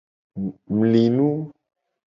[0.77, 1.29] Mli nu.